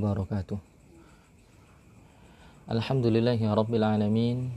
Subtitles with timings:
[0.00, 0.58] وبركاته.
[2.72, 4.48] الحمد لله رب العالمين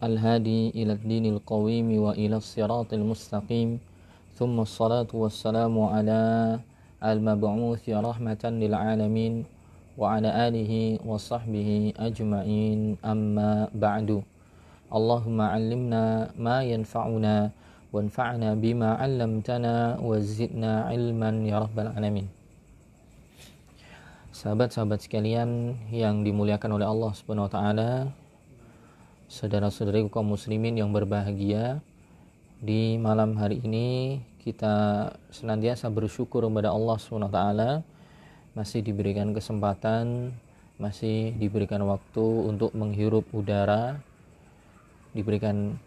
[0.00, 3.80] الهادي إلى الدين القويم وإلى الصراط المستقيم
[4.32, 6.20] ثم الصلاة والسلام على
[7.04, 9.34] المبعوث رحمة للعالمين
[10.00, 10.72] وعلى آله
[11.04, 12.96] وصحبه أجمعين.
[13.04, 14.22] أما بعد
[14.92, 16.04] اللهم علمنا
[16.40, 17.50] ما ينفعنا
[17.92, 22.35] وانفعنا بما علمتنا وزدنا علما يا رب العالمين.
[24.36, 28.12] Sahabat-sahabat sekalian yang dimuliakan oleh Allah Subhanahu wa taala,
[29.32, 31.80] saudara-saudari kaum muslimin yang berbahagia,
[32.60, 37.70] di malam hari ini kita senantiasa bersyukur kepada Allah Subhanahu wa taala
[38.52, 40.36] masih diberikan kesempatan,
[40.76, 43.96] masih diberikan waktu untuk menghirup udara,
[45.16, 45.80] diberikan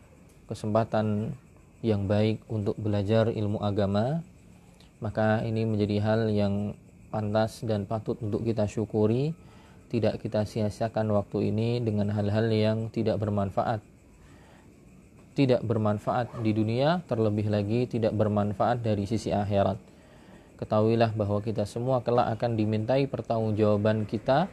[0.49, 1.37] kesempatan
[1.85, 4.25] yang baik untuk belajar ilmu agama,
[4.97, 6.73] maka ini menjadi hal yang
[7.09, 9.33] pantas dan patut untuk kita syukuri
[9.89, 13.81] tidak kita sia-siakan waktu ini dengan hal-hal yang tidak bermanfaat.
[15.33, 19.81] Tidak bermanfaat di dunia terlebih lagi tidak bermanfaat dari sisi akhirat.
[20.61, 24.45] Ketahuilah bahwa kita semua kelak akan dimintai pertanggungjawaban kita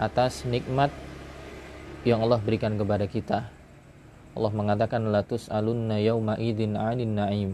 [0.00, 0.88] atas nikmat
[2.08, 3.52] yang Allah berikan kepada kita.
[4.32, 7.50] Allah mengatakan latus alunna yauma idin anin naim.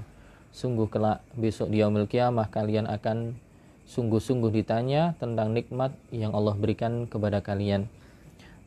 [0.55, 3.35] Sungguh kelak besok di yaumil kiamah kalian akan
[3.91, 7.91] sungguh-sungguh ditanya tentang nikmat yang Allah berikan kepada kalian.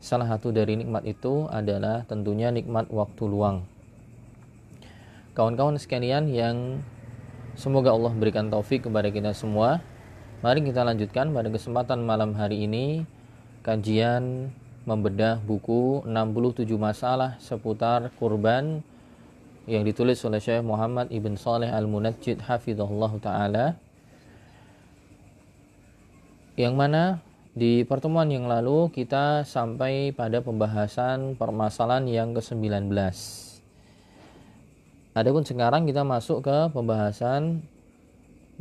[0.03, 3.63] Salah satu dari nikmat itu adalah tentunya nikmat waktu luang.
[5.31, 6.83] Kawan-kawan sekalian yang
[7.55, 9.79] semoga Allah berikan taufik kepada kita semua.
[10.43, 13.07] Mari kita lanjutkan pada kesempatan malam hari ini
[13.63, 14.51] kajian
[14.83, 18.83] membedah buku 67 masalah seputar kurban
[19.63, 23.79] yang ditulis oleh Syekh Muhammad Ibn Saleh Al-Munajjid hafizahullah taala
[26.53, 27.17] yang mana
[27.57, 32.93] di pertemuan yang lalu kita sampai pada pembahasan permasalahan yang ke-19.
[35.13, 37.65] Adapun sekarang kita masuk ke pembahasan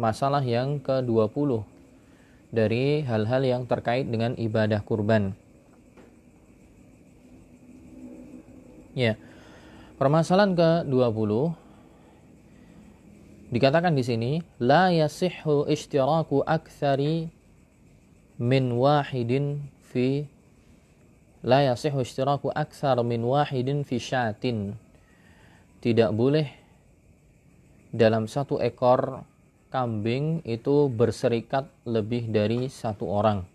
[0.01, 1.65] masalah yang ke-20
[2.53, 5.37] dari hal-hal yang terkait dengan ibadah kurban.
[8.93, 9.17] Ya.
[9.97, 11.33] Permasalahan ke-20
[13.53, 17.42] dikatakan di sini la yasihhu ishtiraku aktsari
[18.43, 20.27] min wahidin fi
[21.47, 24.75] la yasihu ishtiraku aksar min wahidin fi syatin
[25.79, 26.51] tidak boleh
[27.95, 29.23] dalam satu ekor
[29.71, 33.47] kambing itu berserikat lebih dari satu orang.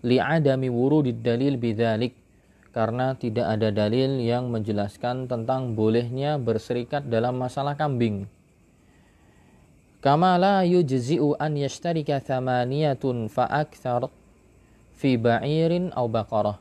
[0.00, 2.16] Li'adami wurudid dalil bidzalik
[2.72, 8.24] karena tidak ada dalil yang menjelaskan tentang bolehnya berserikat dalam masalah kambing
[10.00, 14.08] Kama la yujzi'u an yashtarika thamaniyatun fa akthar
[14.96, 16.56] fi ba'irin aw baqarah.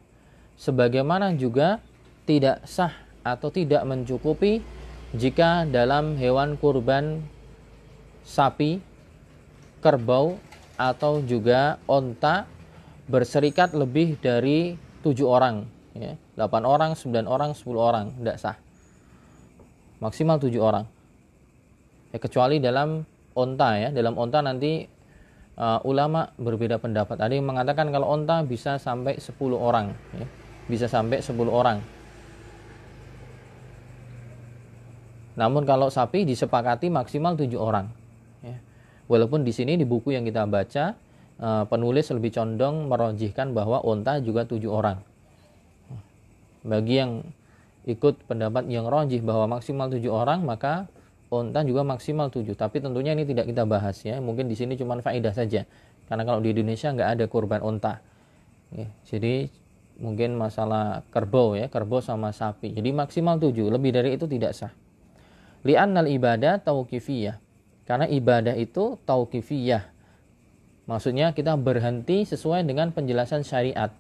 [0.60, 1.80] Sebagaimana juga
[2.28, 2.92] tidak sah
[3.24, 4.60] atau tidak mencukupi
[5.16, 7.24] jika dalam hewan kurban
[8.28, 8.84] sapi,
[9.80, 10.36] kerbau
[10.76, 12.44] atau juga onta
[13.08, 15.64] berserikat lebih dari tujuh orang
[15.96, 18.58] ya, 8 orang, 9 orang, 10 orang tidak sah.
[20.04, 20.86] Maksimal tujuh orang.
[22.12, 23.04] Ya, kecuali dalam
[23.40, 24.84] onta ya dalam onta nanti
[25.56, 30.28] uh, ulama berbeda pendapat ada yang mengatakan kalau onta bisa sampai 10 orang ya.
[30.68, 31.80] bisa sampai 10 orang
[35.40, 37.88] namun kalau sapi disepakati maksimal 7 orang
[38.44, 38.60] ya.
[39.08, 41.00] walaupun di sini di buku yang kita baca
[41.40, 45.00] uh, penulis lebih condong merojihkan bahwa onta juga 7 orang
[46.60, 47.24] bagi yang
[47.88, 50.92] ikut pendapat yang rojih bahwa maksimal 7 orang maka
[51.30, 54.18] onta juga maksimal 7 tapi tentunya ini tidak kita bahas ya.
[54.18, 55.66] Mungkin di sini cuma faedah saja.
[56.10, 58.02] Karena kalau di Indonesia nggak ada kurban onta
[58.74, 59.46] ya, jadi
[60.02, 62.74] mungkin masalah kerbau ya kerbau sama sapi.
[62.74, 64.74] Jadi maksimal 7 lebih dari itu tidak sah.
[65.62, 67.38] Li'annal ibadah tauqifiyah
[67.86, 69.86] karena ibadah itu tauqifiyah
[70.90, 73.94] maksudnya kita berhenti sesuai dengan penjelasan syariat.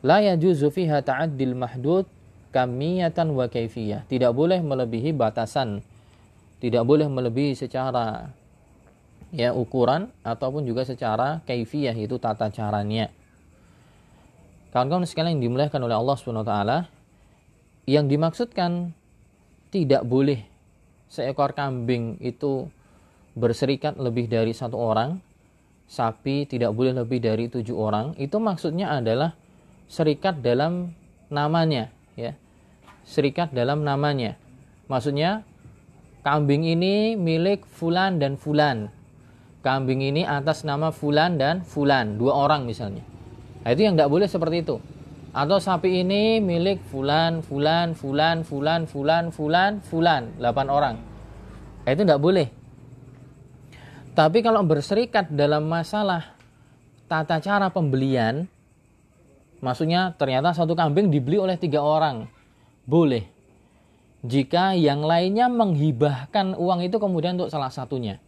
[0.00, 2.06] La yajuzu fiha ta'addil mahdud
[2.54, 4.08] kamiyatan wa kaifiyah.
[4.08, 5.84] Tidak boleh melebihi batasan
[6.58, 8.30] tidak boleh melebihi secara
[9.30, 13.12] ya ukuran ataupun juga secara kaifiyah itu tata caranya.
[14.68, 16.78] Kawan-kawan sekalian yang dimuliakan oleh Allah Subhanahu wa taala,
[17.88, 18.92] yang dimaksudkan
[19.72, 20.44] tidak boleh
[21.08, 22.68] seekor kambing itu
[23.32, 25.24] berserikat lebih dari satu orang,
[25.88, 29.32] sapi tidak boleh lebih dari tujuh orang, itu maksudnya adalah
[29.88, 30.92] serikat dalam
[31.32, 32.36] namanya, ya,
[33.08, 34.36] serikat dalam namanya.
[34.88, 35.48] Maksudnya
[36.22, 38.90] kambing ini milik fulan dan fulan.
[39.58, 42.16] kambing ini atas nama fulan dan fulan.
[42.16, 43.02] Dua orang misalnya.
[43.66, 44.76] Nah, itu yang tidak boleh seperti itu.
[45.34, 50.22] Atau sapi ini milik fulan fulan fulan fulan fulan fulan fulan.
[50.40, 50.96] Delapan orang.
[51.84, 52.48] Nah, itu tidak boleh.
[54.14, 56.38] Tapi kalau berserikat dalam masalah
[57.08, 58.44] tata cara pembelian
[59.64, 62.28] maksudnya ternyata satu kambing dibeli oleh tiga orang
[62.84, 63.24] boleh
[64.22, 68.18] jika yang lainnya menghibahkan uang itu kemudian untuk salah satunya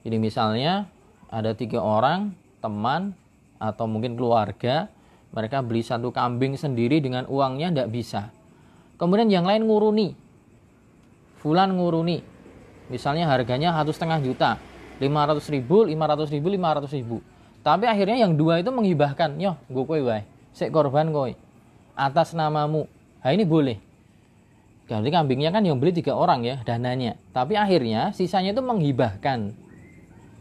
[0.00, 0.88] jadi misalnya
[1.28, 2.32] ada tiga orang
[2.64, 3.12] teman
[3.60, 4.88] atau mungkin keluarga,
[5.30, 8.22] mereka beli satu kambing sendiri dengan uangnya tidak bisa.
[8.96, 10.16] Kemudian yang lain nguruni,
[11.40, 12.20] Fulan nguruni,
[12.92, 14.50] misalnya harganya satu setengah juta,
[15.00, 17.16] 500 ribu, 500 ribu, 500 ribu.
[17.64, 21.36] Tapi akhirnya yang dua itu menghibahkan, yo, gue kue wae, sek korban koi,
[21.96, 22.88] atas namamu.
[23.20, 23.89] Nah ini boleh.
[24.90, 27.14] Jadi kambingnya kan yang beli tiga orang ya dananya.
[27.30, 29.54] Tapi akhirnya sisanya itu menghibahkan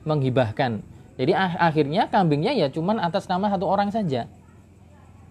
[0.10, 0.82] menghibahkan.
[1.20, 4.26] Jadi akhirnya kambingnya ya cuman atas nama satu orang saja.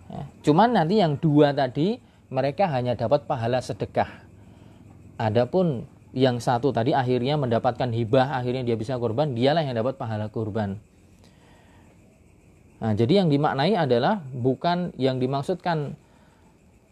[0.09, 1.99] Ya, cuman nanti yang dua tadi
[2.29, 4.09] mereka hanya dapat pahala sedekah.
[5.17, 10.29] Adapun yang satu tadi akhirnya mendapatkan hibah, akhirnya dia bisa korban, dialah yang dapat pahala
[10.29, 10.77] korban.
[12.79, 15.99] Nah, jadi yang dimaknai adalah bukan yang dimaksudkan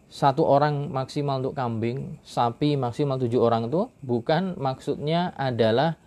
[0.07, 5.99] satu orang maksimal untuk kambing, sapi maksimal tujuh orang itu bukan maksudnya adalah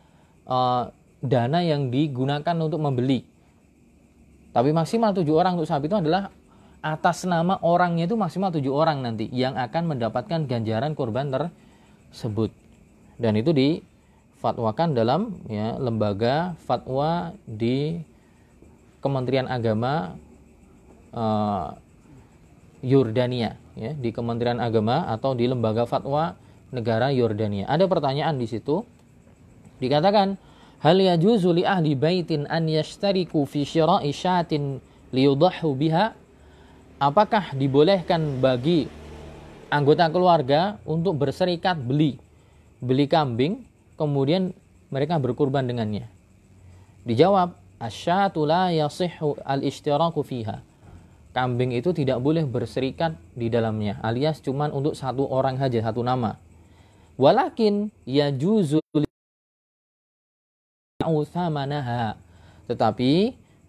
[0.49, 0.89] uh,
[1.21, 3.29] dana yang digunakan untuk membeli.
[4.51, 6.33] Tapi maksimal tujuh orang untuk sapi itu adalah
[6.81, 12.51] atas nama orangnya itu maksimal tujuh orang nanti yang akan mendapatkan ganjaran korban tersebut.
[13.21, 18.01] Dan itu difatwakan dalam ya, lembaga fatwa di
[19.05, 20.17] Kementerian Agama
[21.13, 21.77] uh,
[22.81, 26.37] Yordania ya, di Kementerian Agama atau di lembaga fatwa
[26.69, 27.65] negara Yordania.
[27.65, 28.85] Ada pertanyaan di situ
[29.81, 30.37] dikatakan
[30.81, 34.81] Hal yajuzu li ahli baitin an yashtariku fi syira'i syatin
[35.13, 36.17] liyudahu biha?
[36.97, 38.89] Apakah dibolehkan bagi
[39.69, 42.17] anggota keluarga untuk berserikat beli
[42.81, 43.61] beli kambing
[44.01, 44.57] kemudian
[44.89, 46.09] mereka berkurban dengannya?
[47.05, 50.65] Dijawab, asyatu la yasihhu al-ishtiraku fiha.
[51.31, 56.35] Kambing itu tidak boleh berserikat di dalamnya alias cuman untuk satu orang saja satu nama.
[57.15, 58.83] Walakin yajuzu
[61.07, 62.19] uthamanaha.
[62.67, 63.13] Tetapi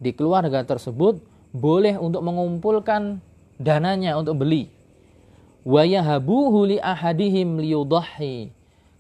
[0.02, 1.22] di keluarga tersebut
[1.54, 3.22] boleh untuk mengumpulkan
[3.62, 4.72] dananya untuk beli.
[5.62, 8.50] Wa yahabuhu li ahadihim liyudahi.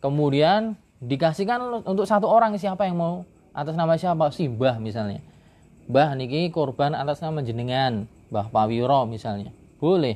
[0.02, 3.16] Kemudian dikasihkan untuk satu orang siapa yang mau
[3.57, 5.22] atas nama siapa si Bah misalnya.
[5.90, 9.51] Bah niki korban atas nama jenengan, Bah Pawiro misalnya.
[9.78, 10.16] Boleh.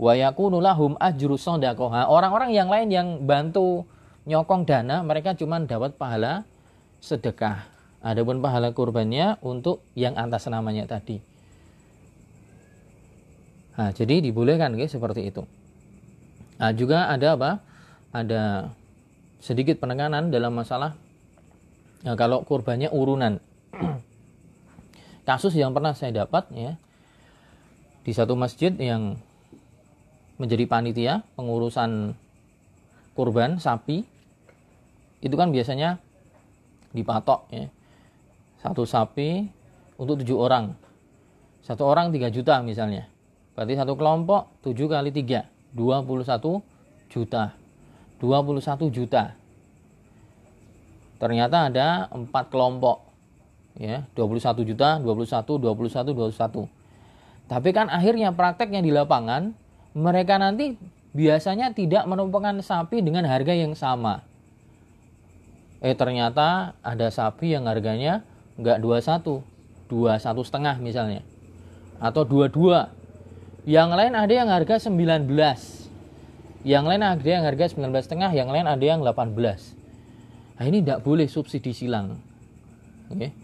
[0.00, 3.84] Wa yakunu lahum ajru Orang-orang yang lain yang bantu
[4.24, 6.48] nyokong dana mereka cuma dapat pahala
[7.04, 7.68] sedekah.
[8.02, 11.22] Adapun pahala kurbannya untuk yang atas namanya tadi.
[13.78, 15.46] Nah, jadi dibolehkan guys seperti itu.
[16.58, 17.50] Nah, juga ada apa?
[18.10, 18.74] Ada
[19.38, 20.98] sedikit penekanan dalam masalah
[22.02, 23.38] ya, kalau kurbannya urunan.
[25.28, 26.74] Kasus yang pernah saya dapat ya
[28.02, 29.14] di satu masjid yang
[30.40, 32.18] menjadi panitia pengurusan
[33.14, 34.02] kurban sapi
[35.22, 36.02] itu kan biasanya
[36.90, 37.70] dipatok ya.
[38.58, 39.46] Satu sapi
[39.98, 40.74] untuk tujuh orang.
[41.62, 43.06] Satu orang tiga juta misalnya.
[43.54, 46.58] Berarti satu kelompok tujuh kali tiga dua puluh satu
[47.06, 47.54] juta.
[48.18, 49.34] Dua puluh satu juta.
[51.22, 52.98] Ternyata ada empat kelompok
[53.78, 54.02] ya.
[54.18, 56.81] 21 juta 21 21 21
[57.46, 59.54] tapi kan akhirnya prakteknya di lapangan
[59.92, 60.76] mereka nanti
[61.12, 64.24] biasanya tidak menumpangkan sapi dengan harga yang sama.
[65.82, 68.22] Eh ternyata ada sapi yang harganya
[68.56, 69.42] nggak 21
[69.92, 71.20] 21 setengah misalnya
[72.00, 75.28] atau 22 yang lain ada yang harga 19
[76.64, 79.36] yang lain ada yang harga 19 setengah yang lain ada yang 18
[80.56, 82.18] nah ini tidak boleh subsidi silang.
[83.12, 83.34] Oke.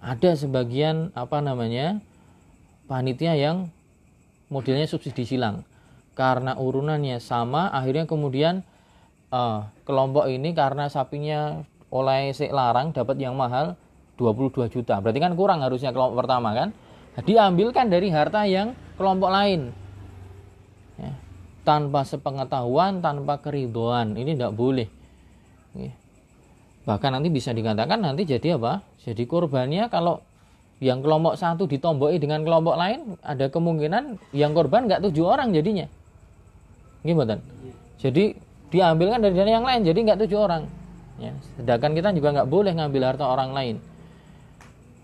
[0.00, 2.00] ada sebagian apa namanya
[2.90, 3.70] panitia yang
[4.50, 5.62] modelnya subsidi silang
[6.18, 8.66] karena urunannya sama akhirnya kemudian
[9.30, 11.62] uh, kelompok ini karena sapinya
[11.94, 13.78] oleh si larang dapat yang mahal
[14.18, 15.00] 22 juta.
[15.00, 16.68] Berarti kan kurang harusnya kelompok pertama kan?
[17.16, 19.72] Nah, diambilkan dari harta yang kelompok lain.
[21.00, 21.16] Ya.
[21.64, 24.14] Tanpa sepengetahuan, tanpa keridoan.
[24.14, 24.88] Ini tidak boleh.
[25.74, 25.96] Ya.
[26.84, 28.84] Bahkan nanti bisa dikatakan nanti jadi apa?
[29.00, 30.20] Jadi korbannya kalau
[30.80, 35.86] yang kelompok satu ditomboki dengan kelompok lain, ada kemungkinan yang korban nggak tujuh orang jadinya.
[37.04, 37.36] Gimana?
[38.00, 38.32] Jadi
[38.72, 40.80] diambilkan dari dana yang lain, jadi nggak tujuh orang
[41.20, 43.76] ya sedangkan kita juga nggak boleh ngambil harta orang lain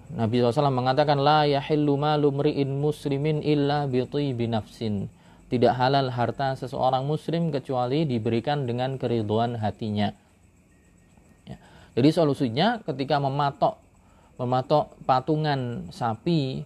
[0.06, 5.10] Nabi SAW mengatakan la yahillu malu mri'in muslimin illa bi nafsin.
[5.50, 10.14] Tidak halal harta seseorang muslim kecuali diberikan dengan keriduan hatinya.
[11.42, 11.58] Ya.
[11.98, 13.82] Jadi solusinya ketika mematok
[14.36, 16.64] mematok patungan sapi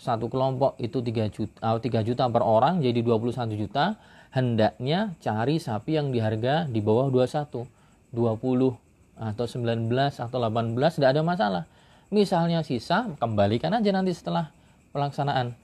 [0.00, 4.00] satu kelompok itu 3 juta, 3 eh, juta per orang jadi 21 juta
[4.32, 7.68] hendaknya cari sapi yang diharga di bawah 21
[8.16, 8.72] 20
[9.20, 11.64] atau 19 atau 18 tidak ada masalah.
[12.08, 14.50] Misalnya sisa kembalikan aja nanti setelah
[14.96, 15.54] pelaksanaan.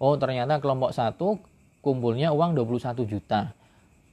[0.00, 1.38] Oh ternyata kelompok satu
[1.84, 3.52] kumpulnya uang 21 juta.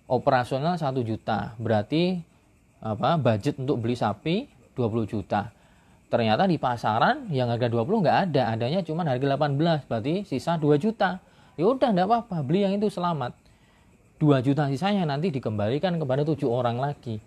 [0.05, 1.55] Operasional 1 juta.
[1.57, 2.19] Berarti
[2.83, 5.49] apa budget untuk beli sapi 20 juta
[6.09, 10.81] ternyata di pasaran yang harga 20 nggak ada adanya cuma harga 18 berarti sisa 2
[10.81, 11.21] juta.
[11.55, 13.37] Ya udah nggak apa-apa beli yang itu selamat.
[14.19, 17.21] 2 juta sisanya nanti dikembalikan kepada tujuh orang lagi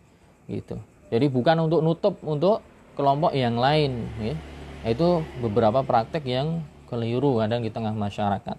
[0.50, 0.76] gitu.
[1.08, 2.60] Jadi bukan untuk nutup untuk
[2.98, 4.36] kelompok yang lain ya.
[4.82, 8.58] itu beberapa praktek yang keliru kadang di tengah masyarakat.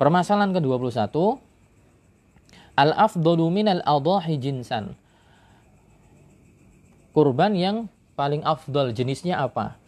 [0.00, 1.14] Permasalahan ke-21
[2.78, 4.94] al afdalu minal adahi jinsan.
[7.10, 9.78] Kurban yang paling afdol jenisnya apa?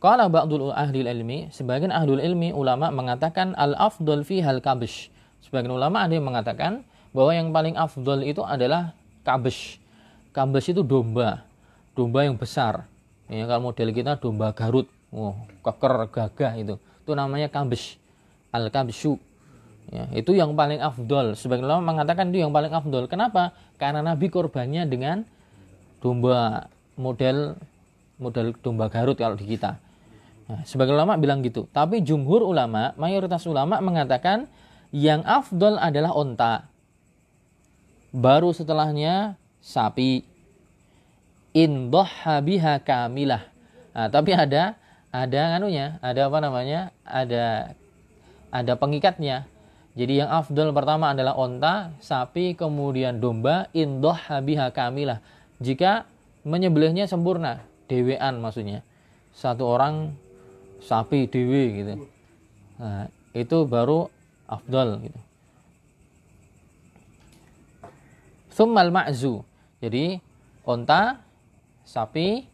[0.00, 5.12] Kalau ba'dul ahli ilmi, sebagian ahli ilmi ulama mengatakan al afdol fi hal kabish.
[5.44, 8.96] Sebagian ulama ada yang mengatakan bahwa yang paling afdol itu adalah
[9.28, 9.76] kabish.
[10.32, 11.44] Kabish itu domba,
[11.92, 12.88] domba yang besar.
[13.28, 16.74] Ya, kalau model kita domba Garut, oh, keker gagah itu.
[17.04, 18.00] Itu namanya kabish.
[18.56, 19.20] Al kabishu.
[19.92, 21.36] Ya, itu yang paling afdol.
[21.36, 23.04] Sebagian ulama mengatakan itu yang paling afdol.
[23.04, 23.52] Kenapa?
[23.76, 25.28] Karena Nabi korbannya dengan
[26.00, 27.56] domba model
[28.20, 29.80] model domba Garut kalau di kita.
[30.50, 31.64] Nah, sebagai ulama bilang gitu.
[31.72, 34.50] Tapi jumhur ulama, mayoritas ulama mengatakan
[34.92, 36.68] yang afdol adalah onta.
[38.12, 40.26] Baru setelahnya sapi.
[41.56, 42.06] Indoh
[42.44, 43.46] biha kamilah.
[43.96, 44.76] Nah, tapi ada
[45.10, 46.94] ada anunya, ada apa namanya?
[47.06, 47.74] Ada
[48.50, 49.46] ada pengikatnya.
[49.94, 55.22] Jadi yang afdol pertama adalah onta, sapi, kemudian domba, indoh biha kamilah.
[55.62, 56.09] Jika
[56.46, 58.84] menyembelihnya sempurna dewean maksudnya.
[59.34, 60.14] Satu orang
[60.82, 61.94] sapi dewe gitu.
[62.80, 63.06] Nah,
[63.36, 64.08] itu baru
[64.48, 65.20] afdal gitu.
[68.50, 69.46] Summal ma'zu.
[69.80, 70.20] Jadi
[70.66, 71.22] onta
[71.86, 72.44] sapi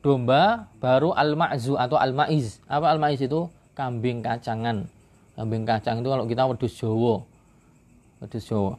[0.00, 3.50] domba baru al ma'zu atau al ma'iz apa al ma'iz itu?
[3.76, 4.84] Kambing kacangan.
[5.36, 7.24] Kambing kacang itu kalau kita wedus Jawa.
[8.20, 8.76] Wedus Jawa.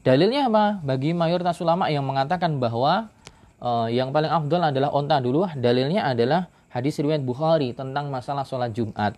[0.00, 0.80] Dalilnya apa?
[0.80, 3.12] Bagi mayoritas ulama yang mengatakan bahwa
[3.60, 5.46] uh, yang paling afdol adalah onta dulu.
[5.54, 9.14] Dalilnya adalah hadis riwayat Bukhari tentang masalah sholat Jumat.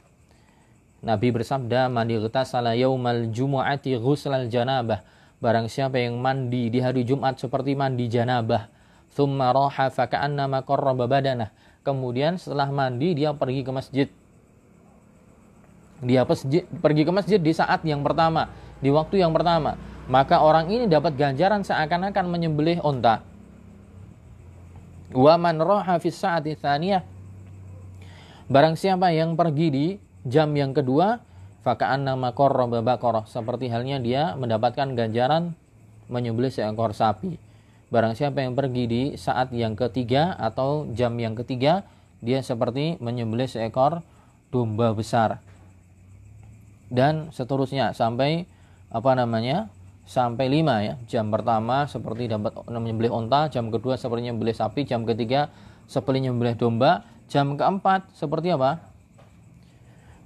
[1.03, 5.03] Nabi bersabda, "Mandi salah yaumal jumu'ati ghuslal janabah."
[5.43, 8.71] Barang siapa yang mandi di hari Jumat seperti mandi janabah,
[9.11, 11.51] thumma raha faka'annama qarraba badanah.
[11.83, 14.07] Kemudian setelah mandi dia pergi ke masjid.
[15.99, 16.23] Dia
[16.79, 19.75] pergi ke masjid di saat yang pertama, di waktu yang pertama.
[20.07, 23.32] Maka orang ini dapat ganjaran seakan-akan menyembelih onta
[25.13, 27.05] Wa man roha fis sa'ati thaniyah.
[28.53, 29.87] Barang siapa yang pergi di
[30.29, 31.21] jam yang kedua,
[31.65, 33.25] faka'an nama korroba bakoroh.
[33.25, 35.57] Seperti halnya dia mendapatkan ganjaran
[36.13, 37.37] menyembelih seekor sapi.
[37.93, 41.85] Barang siapa yang pergi di saat yang ketiga atau jam yang ketiga,
[42.25, 44.01] dia seperti menyembelih seekor
[44.49, 45.45] domba besar.
[46.93, 48.45] Dan seterusnya sampai
[48.93, 49.73] apa namanya?
[50.13, 50.95] Sampai 5 ya.
[51.09, 55.49] Jam pertama seperti dapat menyembelih onta, jam kedua seperti menyembelih sapi, jam ketiga
[55.89, 58.93] seperti menyembelih domba, jam keempat seperti apa?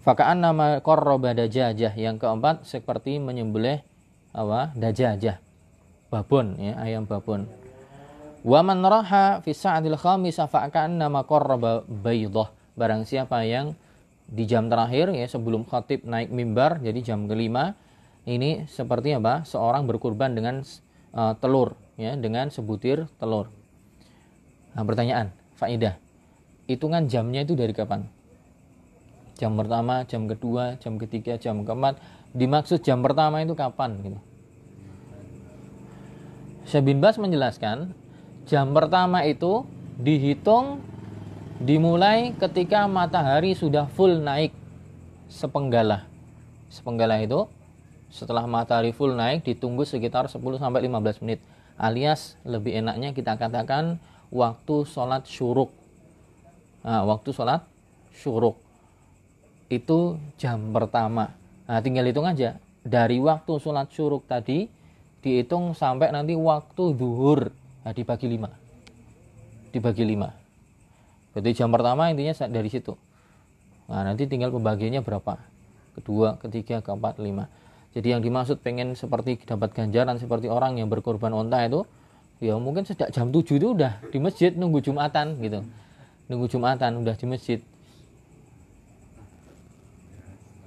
[0.02, 1.94] Fakaan nama korroba dajajah.
[1.94, 3.86] Yang keempat seperti menyembelih
[4.34, 4.74] apa?
[4.74, 5.38] Dajajah.
[6.10, 7.46] Babon ya, ayam babon.
[8.46, 12.50] Wa man raha fi sa'atil khamisah fa'kan nama korroba baydah.
[12.78, 13.74] Barang siapa yang
[14.26, 17.78] di jam terakhir ya sebelum khatib naik mimbar jadi jam kelima
[18.26, 19.46] ini seperti apa?
[19.46, 20.66] Seorang berkurban dengan
[21.14, 23.54] uh, telur, ya, dengan sebutir telur.
[24.74, 25.94] Nah, pertanyaan, faidah.
[26.66, 28.10] Hitungan jamnya itu dari kapan?
[29.38, 32.02] Jam pertama, jam kedua, jam ketiga, jam keempat.
[32.34, 33.94] Dimaksud jam pertama itu kapan?
[34.02, 34.18] Gitu.
[36.66, 37.94] Syekh bin Bas menjelaskan,
[38.50, 39.62] jam pertama itu
[40.02, 40.82] dihitung
[41.62, 44.50] dimulai ketika matahari sudah full naik
[45.30, 46.10] sepenggalah.
[46.66, 47.46] Sepenggalah itu
[48.16, 51.44] setelah matahari full naik ditunggu sekitar 10 sampai 15 menit.
[51.76, 54.00] Alias lebih enaknya kita katakan
[54.32, 55.68] waktu sholat syuruk.
[56.80, 57.68] Nah, waktu sholat
[58.16, 58.56] syuruk.
[59.68, 61.36] Itu jam pertama.
[61.68, 62.56] Nah, tinggal hitung aja.
[62.80, 64.72] Dari waktu sholat syuruk tadi
[65.20, 67.52] dihitung sampai nanti waktu duhur.
[67.84, 68.48] Nah, dibagi lima.
[69.68, 70.32] Dibagi lima.
[71.36, 72.96] Berarti jam pertama intinya dari situ.
[73.86, 75.38] Nah nanti tinggal pembagiannya berapa?
[75.98, 77.48] Kedua ketiga keempat lima
[77.96, 81.88] jadi yang dimaksud pengen seperti dapat ganjaran seperti orang yang berkorban onta itu
[82.44, 85.64] ya mungkin sejak jam 7 itu udah di masjid nunggu jumatan gitu.
[86.28, 87.64] Nunggu jumatan udah di masjid.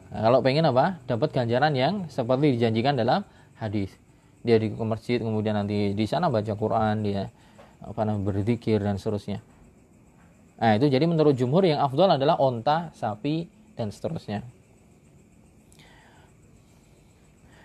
[0.09, 0.97] Nah, kalau pengen apa?
[1.05, 3.21] Dapat ganjaran yang seperti dijanjikan dalam
[3.61, 3.93] hadis.
[4.41, 7.29] Dia di masjid kemudian nanti di sana baca Quran dia
[7.85, 9.37] apa namanya berzikir dan seterusnya.
[10.57, 13.45] Nah itu jadi menurut jumhur yang afdol adalah onta sapi
[13.77, 14.41] dan seterusnya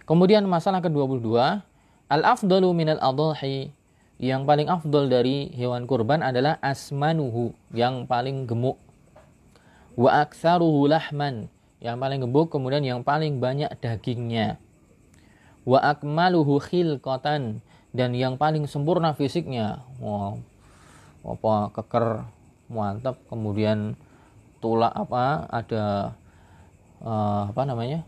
[0.04, 1.32] Kemudian masalah ke-22,
[2.12, 3.72] al-afdalu minal adhahi
[4.20, 8.76] yang paling afdol dari hewan kurban adalah asmanuhu yang paling gemuk.
[9.96, 11.48] Wa aktsaruhu lahman
[11.80, 14.60] yang paling gemuk kemudian yang paling banyak dagingnya.
[15.64, 17.64] Wa akmaluhu khilqatan
[17.96, 19.80] dan yang paling sempurna fisiknya.
[20.04, 20.44] Wow.
[21.24, 22.28] Apa keker
[22.68, 23.96] mantap kemudian
[24.60, 25.84] tulak apa ada
[27.00, 28.04] uh, apa namanya?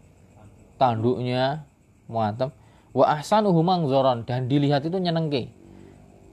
[0.76, 1.64] tanduknya
[2.06, 2.54] mantap
[2.94, 4.26] wa ahsanuhu mangzoron.
[4.26, 5.50] Dan dilihat itu nyenengke.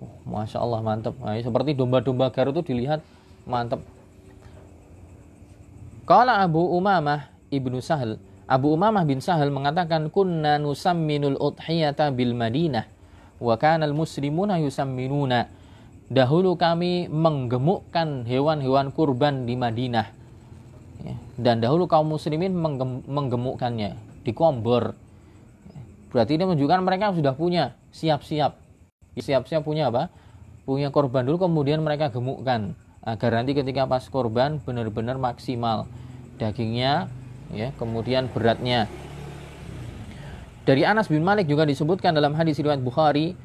[0.03, 3.00] Oh, masya Allah mantap nah, seperti domba-domba Garut itu dilihat
[3.48, 3.80] mantap
[6.03, 12.84] kalau Abu Umamah ibnu Sahal Abu Umamah bin Sahal mengatakan kunna nusamminul udhiyata bil Madinah
[13.39, 15.51] wa kana al muslimuna yusamminuna.
[16.13, 20.08] Dahulu kami menggemukkan hewan-hewan kurban di Madinah.
[21.01, 22.53] Ya, dan dahulu kaum muslimin
[23.08, 24.94] menggemukkannya di kompor
[26.13, 28.53] Berarti ini menunjukkan mereka sudah punya siap-siap.
[29.17, 30.13] Siap-siap punya apa?
[30.63, 35.89] Punya korban dulu kemudian mereka gemukkan agar nanti ketika pas korban benar-benar maksimal
[36.39, 37.12] dagingnya
[37.51, 38.88] ya, kemudian beratnya.
[40.63, 43.36] Dari Anas bin Malik juga disebutkan dalam hadis riwayat Bukhari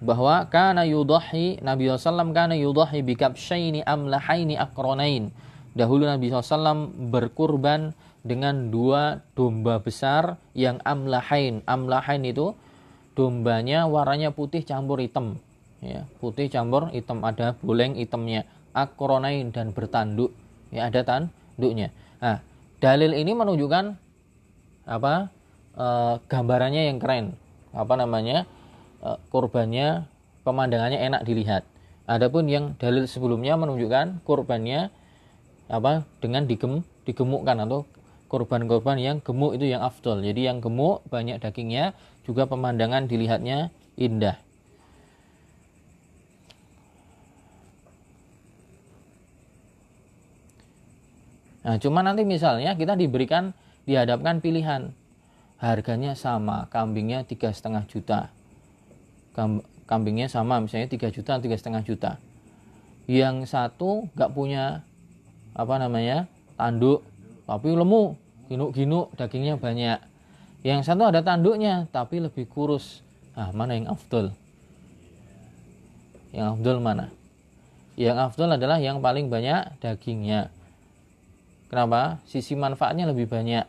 [0.00, 5.28] bahwa kana yudahi Nabi SAW kana yudahi bikabsyaini amlahaini akronain.
[5.76, 7.92] Dahulu Nabi SAW berkurban
[8.24, 11.60] dengan dua domba besar yang amlahain.
[11.68, 12.56] Amlahain itu
[13.12, 15.38] dombanya warnanya putih campur hitam.
[15.84, 18.48] Ya, putih campur hitam ada boleng hitamnya.
[18.72, 20.32] Akronain dan bertanduk.
[20.72, 21.92] Ya, ada tanduknya.
[22.18, 22.40] Nah,
[22.80, 23.94] dalil ini menunjukkan
[24.88, 25.30] apa?
[25.76, 25.86] E,
[26.26, 27.36] gambarannya yang keren.
[27.70, 28.48] Apa namanya?
[29.04, 30.08] E, korbannya
[30.42, 31.62] pemandangannya enak dilihat.
[32.08, 34.90] Adapun yang dalil sebelumnya menunjukkan korbannya
[35.64, 37.88] apa dengan digem digemukkan atau
[38.28, 40.24] korban-korban yang gemuk itu yang afdol.
[40.24, 41.92] Jadi yang gemuk banyak dagingnya,
[42.24, 43.68] juga pemandangan dilihatnya
[44.00, 44.40] indah.
[51.64, 53.56] Nah, cuma nanti misalnya kita diberikan
[53.88, 54.92] dihadapkan pilihan
[55.56, 58.28] harganya sama, kambingnya tiga setengah juta,
[59.88, 62.20] kambingnya sama misalnya tiga juta, tiga setengah juta.
[63.08, 64.84] Yang satu nggak punya
[65.56, 66.28] apa namanya
[66.60, 67.00] tanduk
[67.44, 68.16] tapi lemu
[68.48, 69.98] ginuk-ginuk dagingnya banyak.
[70.64, 73.04] Yang satu ada tanduknya tapi lebih kurus.
[73.36, 74.32] Nah mana yang afdol?
[76.32, 77.12] Yang afdol mana?
[77.94, 80.48] Yang afdol adalah yang paling banyak dagingnya.
[81.68, 82.18] Kenapa?
[82.24, 83.66] Sisi manfaatnya lebih banyak.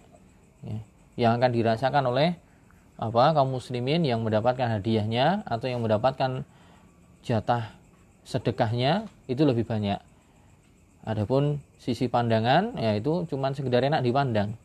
[0.66, 0.80] Ya.
[1.16, 2.36] yang akan dirasakan oleh
[2.98, 6.42] apa kaum muslimin yang mendapatkan hadiahnya atau yang mendapatkan
[7.22, 7.70] jatah
[8.26, 10.02] sedekahnya itu lebih banyak
[11.06, 14.58] adapun sisi pandangan yaitu cuman sekedar enak dipandang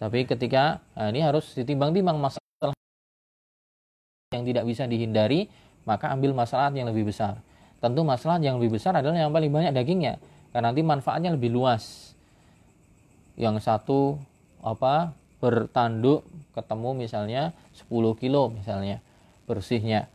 [0.00, 2.40] tapi ketika nah ini harus ditimbang-timbang masalah
[4.32, 5.50] yang tidak bisa dihindari,
[5.84, 7.42] maka ambil masalah yang lebih besar.
[7.82, 10.22] Tentu masalah yang lebih besar adalah yang paling banyak dagingnya,
[10.54, 12.14] karena nanti manfaatnya lebih luas.
[13.34, 14.22] Yang satu
[14.62, 15.12] apa
[15.42, 16.22] bertanduk
[16.54, 17.42] ketemu misalnya
[17.74, 19.02] 10 kilo misalnya
[19.50, 20.06] bersihnya.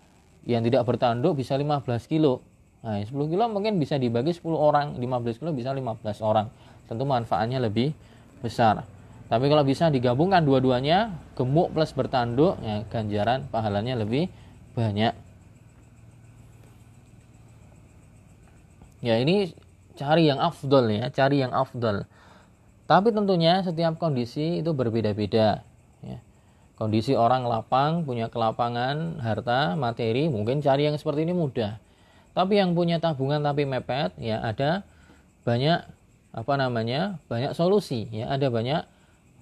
[0.47, 2.39] Yang tidak bertanduk bisa 15 kilo.
[2.85, 6.53] Nah, 10 kilo mungkin bisa dibagi 10 orang, 15 kilo bisa 15 orang.
[6.85, 7.97] Tentu manfaatnya lebih
[8.45, 8.85] besar.
[9.25, 14.29] Tapi kalau bisa digabungkan dua-duanya, gemuk plus bertanduk, ya ganjaran pahalanya lebih
[14.77, 15.17] banyak.
[19.01, 19.49] Ya ini
[19.97, 22.05] cari yang afdol ya, cari yang afdol.
[22.85, 25.65] Tapi tentunya setiap kondisi itu berbeda-beda.
[26.05, 26.21] Ya.
[26.77, 31.81] Kondisi orang lapang, punya kelapangan, harta, materi, mungkin cari yang seperti ini mudah.
[32.35, 34.83] Tapi yang punya tabungan tapi mepet, ya ada
[35.47, 35.87] banyak
[36.35, 38.11] apa namanya, banyak solusi.
[38.11, 38.83] Ya ada banyak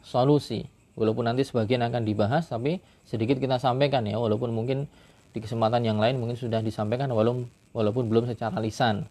[0.06, 0.69] solusi.
[0.93, 2.77] Walaupun nanti sebagian akan dibahas, tapi
[3.10, 4.86] sedikit kita sampaikan ya, walaupun mungkin
[5.34, 9.10] di kesempatan yang lain mungkin sudah disampaikan walaupun walaupun belum secara lisan.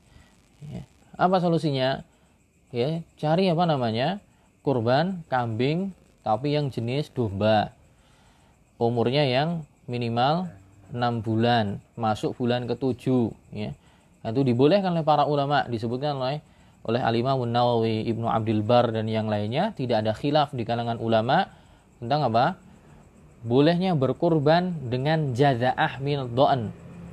[0.63, 0.87] Ya.
[1.19, 2.07] Apa solusinya?
[2.71, 4.23] Ya, cari apa namanya?
[4.63, 5.91] kurban kambing
[6.23, 7.75] tapi yang jenis domba.
[8.79, 10.47] Umurnya yang minimal
[10.93, 13.73] 6 bulan, masuk bulan ke-7 ya.
[14.23, 16.45] Itu dibolehkan oleh para ulama disebutkan oleh
[16.83, 21.47] oleh Alimah Nawawi, Ibnu Abdul Bar dan yang lainnya tidak ada khilaf di kalangan ulama
[22.03, 22.59] tentang apa?
[23.43, 26.71] Bolehnya berkurban dengan jaza'ah min do'an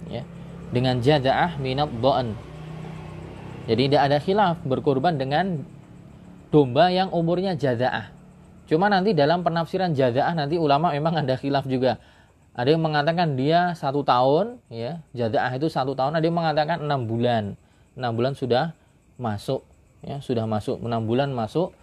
[0.09, 0.25] ya.
[0.69, 2.33] Dengan jaza'ah min do'an.
[3.69, 5.61] Jadi tidak ada khilaf berkurban dengan
[6.49, 8.09] domba yang umurnya jaza'ah.
[8.69, 12.01] Cuma nanti dalam penafsiran jaza'ah nanti ulama memang ada khilaf juga.
[12.57, 16.17] Ada yang mengatakan dia satu tahun, ya jaza'ah itu satu tahun.
[16.17, 17.55] Ada yang mengatakan enam bulan.
[17.95, 18.73] Enam bulan sudah
[19.19, 19.63] masuk
[20.03, 20.79] ya sudah masuk.
[20.79, 21.75] Enam bulan masuk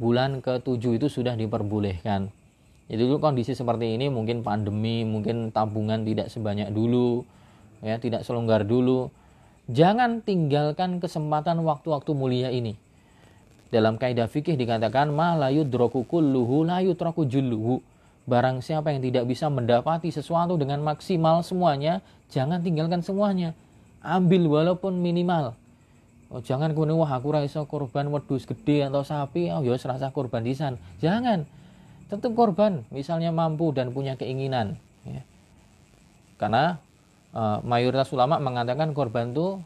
[0.00, 2.32] bulan ke-7 itu sudah diperbolehkan.
[2.88, 7.20] Jadi dulu kondisi seperti ini mungkin pandemi mungkin tabungan tidak sebanyak dulu
[7.84, 9.12] ya tidak selonggar dulu.
[9.68, 12.80] Jangan tinggalkan kesempatan waktu-waktu mulia ini.
[13.68, 16.80] Dalam kaidah fikih dikatakan ma la yudraku kulluhu la
[18.28, 23.56] barang siapa yang tidak bisa mendapati sesuatu dengan maksimal semuanya jangan tinggalkan semuanya
[24.04, 25.56] ambil walaupun minimal
[26.28, 30.44] Oh, jangan kemudian wah aku rasa korban wedus gede atau sapi, oh ya serasa korban
[30.44, 30.76] disan.
[31.00, 31.48] Jangan.
[32.12, 34.76] Tetap korban, misalnya mampu dan punya keinginan.
[35.08, 35.24] Ya.
[36.36, 36.80] Karena
[37.32, 39.60] uh, mayoritas ulama mengatakan korban itu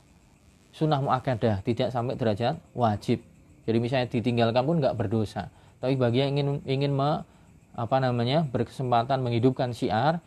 [0.71, 3.27] sunnah muakkadah, tidak sampai derajat wajib.
[3.67, 5.51] Jadi misalnya ditinggalkan pun nggak berdosa.
[5.83, 7.27] Tapi bagi yang ingin ingin me,
[7.73, 10.21] apa namanya berkesempatan menghidupkan syiar,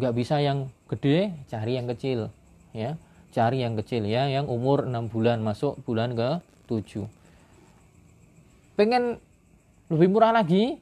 [0.00, 2.32] nggak bisa yang gede, cari yang kecil,
[2.72, 2.96] ya.
[3.30, 4.26] Cari yang kecil ya.
[4.26, 7.06] Yang umur 6 bulan masuk bulan ke 7
[8.80, 9.20] pengen
[9.92, 10.80] lebih murah lagi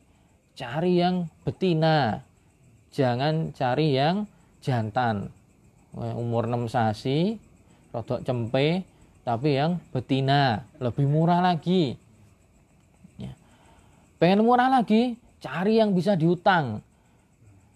[0.55, 2.23] cari yang betina.
[2.95, 4.31] Jangan cari yang
[4.63, 5.35] jantan.
[5.99, 7.43] Umur 6 sasi
[7.91, 8.87] rodok cempe
[9.27, 10.63] tapi yang betina.
[10.79, 11.99] Lebih murah lagi.
[13.19, 13.35] Ya.
[14.23, 16.83] pengen murah lagi cari yang bisa diutang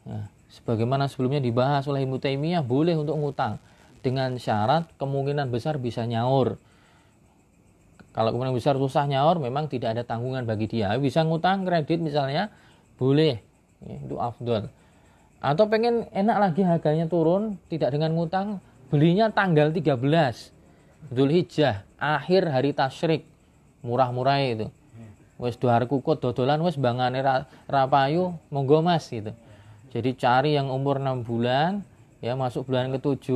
[0.06, 0.26] ya.
[0.50, 3.62] sebagaimana sebelumnya dibahas oleh Ibnu Taimiyah boleh untuk ngutang
[4.02, 6.58] dengan syarat kemungkinan besar bisa nyaur.
[8.12, 10.92] Kalau kemungkinan besar susah nyaur, memang tidak ada tanggungan bagi dia.
[11.00, 12.52] Bisa ngutang kredit misalnya,
[13.00, 13.40] boleh.
[13.80, 14.68] Ya, itu afdol.
[15.40, 18.60] Atau pengen enak lagi harganya turun, tidak dengan ngutang,
[18.92, 19.96] belinya tanggal 13.
[21.10, 23.24] Hijjah, akhir hari tasyrik.
[23.80, 24.68] Murah-murah itu.
[25.40, 27.24] Wes dua kukut dodolan wes bangane
[27.66, 29.32] rapayu monggo Mas gitu.
[29.92, 31.84] Jadi cari yang umur 6 bulan
[32.24, 33.28] ya masuk bulan ke-7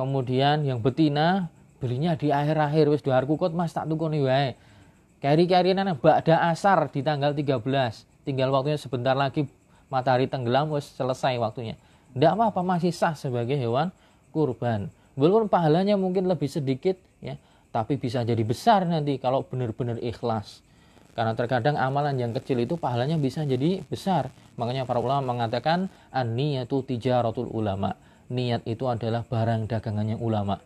[0.00, 2.88] kemudian yang betina belinya di akhir-akhir.
[2.88, 4.56] Wis dua kukut mas tak tukuni wae.
[5.20, 7.60] Kari-kari nana bakda asar di tanggal 13
[8.24, 9.44] tinggal waktunya sebentar lagi
[9.92, 11.76] matahari tenggelam wis selesai waktunya.
[12.16, 13.92] Tidak apa-apa masih sah sebagai hewan
[14.32, 14.88] kurban.
[15.18, 17.36] Walaupun pahalanya mungkin lebih sedikit ya
[17.68, 20.64] tapi bisa jadi besar nanti kalau benar-benar ikhlas
[21.18, 26.38] karena terkadang amalan yang kecil itu pahalanya bisa jadi besar makanya para ulama mengatakan an
[26.38, 30.60] niyatu tijaratul ulama niat itu adalah barang dagangannya ulama.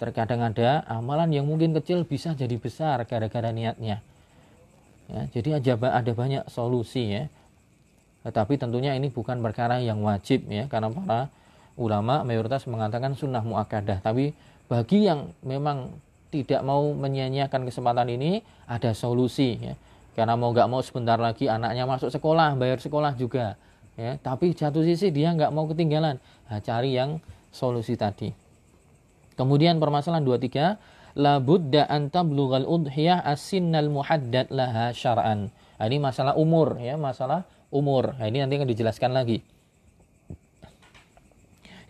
[0.00, 4.02] Terkadang ada amalan yang mungkin kecil bisa jadi besar gara-gara niatnya.
[5.08, 7.24] Ya, jadi ada banyak solusi ya.
[8.24, 11.28] Tetapi tentunya ini bukan perkara yang wajib ya karena para
[11.76, 14.00] ulama mayoritas mengatakan sunnah muakkadah.
[14.00, 14.32] Tapi
[14.66, 15.92] bagi yang memang
[16.34, 19.78] tidak mau menyia-nyiakan kesempatan ini ada solusi ya.
[20.18, 23.54] Karena mau nggak mau sebentar lagi anaknya masuk sekolah, bayar sekolah juga
[23.94, 24.18] ya.
[24.18, 26.18] Tapi satu sisi dia nggak mau ketinggalan.
[26.50, 27.22] Nah, cari yang
[27.54, 28.34] solusi tadi.
[29.38, 30.78] Kemudian permasalahan dua tiga
[31.14, 35.50] la budda an tablugha udhiyah asinnal muhaddad laha syar'an.
[35.50, 38.18] Nah, ini masalah umur ya masalah umur.
[38.18, 39.42] Nah, ini nanti akan dijelaskan lagi.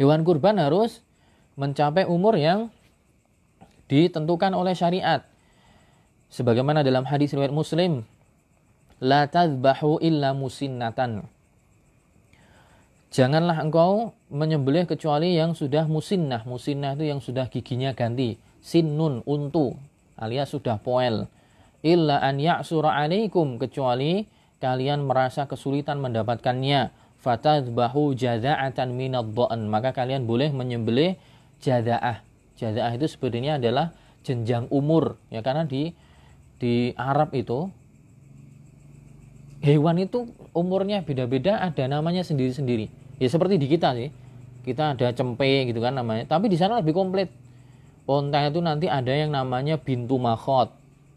[0.01, 1.05] Hewan kurban harus
[1.55, 2.73] mencapai umur yang
[3.87, 5.25] ditentukan oleh syariat
[6.33, 8.05] sebagaimana dalam hadis riwayat Muslim
[9.03, 11.29] la tadbahu illa musinnatan
[13.15, 16.43] Janganlah engkau menyembelih kecuali yang sudah musinnah.
[16.51, 18.35] Musinnah itu yang sudah giginya ganti.
[18.59, 19.79] Sinnun, untu,
[20.19, 21.31] alias sudah poel.
[21.87, 23.63] Illa an ya'sura alaikum.
[23.63, 24.27] Kecuali
[24.59, 26.91] kalian merasa kesulitan mendapatkannya.
[27.23, 29.31] Fatadbahu jada'atan minad.
[29.71, 31.15] Maka kalian boleh menyembelih
[31.63, 32.24] jada'ah.
[32.55, 35.19] Jada'ah itu sebenarnya adalah jenjang umur.
[35.29, 35.91] ya Karena di
[36.59, 37.69] di Arab itu
[39.65, 42.91] hewan itu umurnya beda-beda ada namanya sendiri-sendiri.
[43.19, 44.11] Ya seperti di kita sih
[44.65, 46.25] kita ada cempe gitu kan namanya.
[46.25, 47.29] Tapi di sana lebih komplit.
[48.05, 50.69] Onta itu nanti ada yang namanya bintu makhot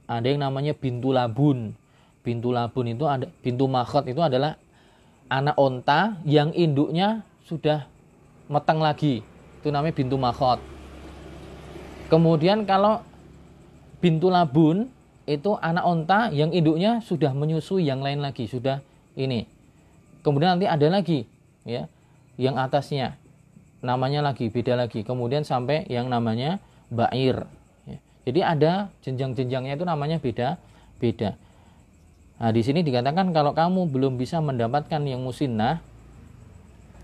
[0.08, 1.76] ada yang namanya bintu labun.
[2.24, 4.56] Bintu labun itu ada bintu makhot itu adalah
[5.28, 7.84] anak onta yang induknya sudah
[8.48, 9.20] meteng lagi.
[9.60, 10.77] Itu namanya bintu makhot
[12.08, 13.04] kemudian kalau
[14.04, 14.92] bintu labun
[15.28, 18.80] itu anak onta yang induknya sudah menyusui yang lain lagi sudah
[19.20, 19.44] ini
[20.24, 21.28] kemudian nanti ada lagi
[21.68, 21.92] ya
[22.40, 23.20] yang atasnya
[23.84, 27.44] namanya lagi beda lagi kemudian sampai yang namanya bair
[27.86, 27.98] ya.
[28.28, 28.72] Jadi ada
[29.04, 30.58] jenjang-jenjangnya itu namanya beda
[30.98, 31.36] beda.
[32.38, 35.82] Nah, di sini dikatakan kalau kamu belum bisa mendapatkan yang musinnah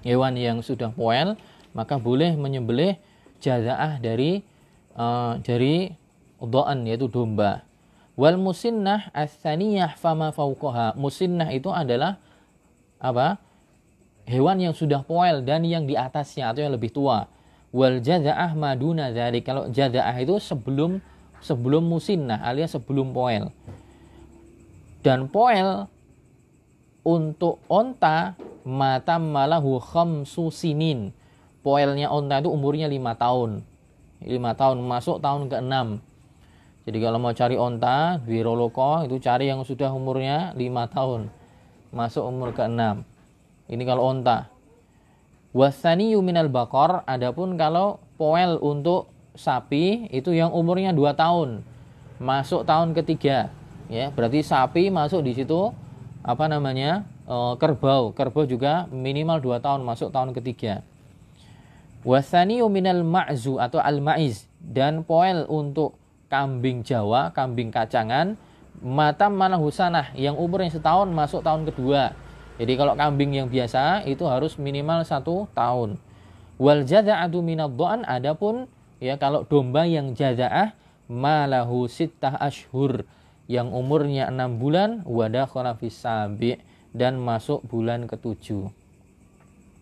[0.06, 1.40] hewan yang sudah poel,
[1.74, 3.00] maka boleh menyembelih
[3.42, 4.46] jazaah dari
[4.98, 5.94] uh, dari
[6.42, 7.64] udhaan yaitu domba.
[8.14, 10.94] Wal musinnah as-saniyah fama fauqaha.
[10.94, 12.22] Musinnah itu adalah
[13.02, 13.42] apa?
[14.24, 17.28] Hewan yang sudah poel dan yang di atasnya atau yang lebih tua.
[17.74, 21.02] Wal jazaah maduna dari Kalau jazaah itu sebelum
[21.42, 23.50] sebelum musinnah alias sebelum poel.
[25.04, 25.92] Dan poel
[27.04, 31.12] untuk onta mata malahu khamsu sinin.
[31.66, 33.64] Poelnya onta itu umurnya lima tahun.
[34.26, 36.04] Lima tahun masuk tahun ke-6
[36.84, 41.22] jadi kalau mau cari onta di Roloko itu cari yang sudah umurnya 5 tahun.
[41.96, 43.08] Masuk umur ke-6.
[43.72, 44.52] Ini kalau onta.
[45.56, 47.08] Wasani yuminal bakor.
[47.08, 51.64] Adapun kalau poel untuk sapi itu yang umurnya 2 tahun.
[52.20, 53.48] Masuk tahun ketiga.
[53.88, 55.72] Ya, berarti sapi masuk di situ
[56.20, 57.08] apa namanya?
[57.24, 58.12] E, kerbau.
[58.12, 60.84] Kerbau juga minimal 2 tahun masuk tahun ketiga.
[62.04, 65.96] Wasani yuminal ma'zu atau al-ma'iz dan poel untuk
[66.28, 68.36] kambing Jawa, kambing kacangan,
[68.84, 72.12] mata mana husanah yang umurnya setahun masuk tahun kedua.
[72.60, 75.96] Jadi kalau kambing yang biasa itu harus minimal satu tahun.
[76.60, 78.68] Wal jaza'atu minaddo'an adapun
[79.00, 80.76] ya kalau domba yang jaza'ah
[81.08, 83.08] malahu sittah ashur
[83.48, 85.50] yang umurnya enam bulan wadah
[85.88, 86.60] sabi
[86.94, 88.70] dan masuk bulan ketujuh.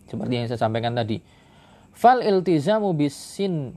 [0.07, 1.40] Seperti yang saya sampaikan tadi.
[1.91, 3.75] Fal iltizamu bisin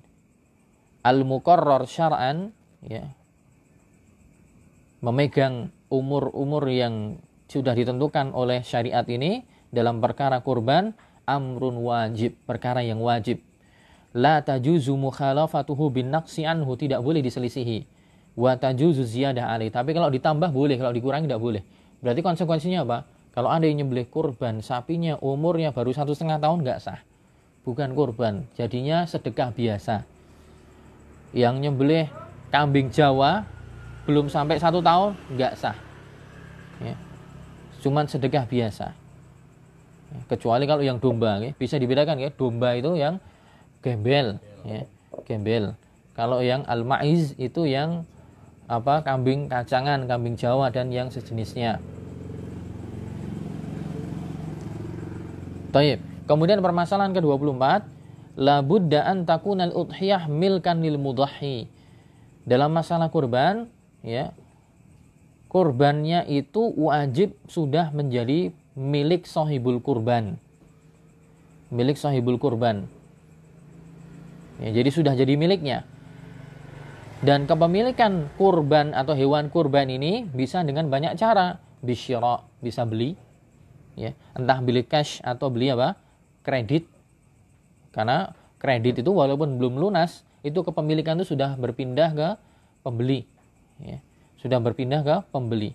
[1.05, 3.12] al-muqarrar syar'an ya
[5.05, 10.96] memegang umur-umur yang sudah ditentukan oleh syariat ini dalam perkara kurban
[11.29, 13.44] amrun wajib, perkara yang wajib.
[14.14, 17.85] La tajuzu mukhalafatuhu bin naqsi anhu tidak boleh diselisihi.
[18.38, 19.70] Wa tajuzu ziyadah alih.
[19.74, 21.62] Tapi kalau ditambah boleh, kalau dikurangi tidak boleh.
[21.98, 22.98] Berarti konsekuensinya apa?
[23.35, 27.03] Kalau ada yang nyembelih kurban, sapinya umurnya baru satu setengah tahun nggak sah.
[27.64, 30.05] Bukan kurban, jadinya sedekah biasa.
[31.33, 32.07] Yang nyembelih
[32.55, 33.48] kambing Jawa
[34.05, 35.77] belum sampai satu tahun nggak sah
[36.79, 36.94] ya.
[37.81, 38.92] cuman sedekah biasa
[40.12, 40.20] ya.
[40.29, 41.50] kecuali kalau yang domba ya.
[41.57, 43.16] bisa dibedakan ya domba itu yang
[43.81, 44.85] gembel ya.
[45.24, 45.72] gembel
[46.12, 48.05] kalau yang al maiz itu yang
[48.68, 51.81] apa kambing kacangan kambing Jawa dan yang sejenisnya
[55.74, 55.98] Taib.
[56.25, 57.85] Kemudian permasalahan ke-24,
[58.41, 61.69] la budda an takunal udhiyah milkan lil mudahhi.
[62.45, 63.69] Dalam masalah kurban
[64.05, 64.37] ya
[65.49, 70.37] kurbannya itu wajib sudah menjadi milik sahibul kurban.
[71.71, 72.89] Milik sahibul kurban.
[74.63, 75.83] Ya, jadi sudah jadi miliknya.
[77.25, 81.63] Dan kepemilikan kurban atau hewan kurban ini bisa dengan banyak cara.
[81.85, 83.17] Bisyara bisa beli
[83.97, 84.13] ya.
[84.37, 86.04] Entah beli cash atau beli apa
[86.44, 86.87] kredit.
[87.90, 88.30] Karena
[88.61, 92.28] kredit itu walaupun belum lunas itu kepemilikan itu sudah berpindah ke
[92.85, 93.24] pembeli.
[93.80, 93.98] Ya.
[94.38, 95.72] sudah berpindah ke pembeli.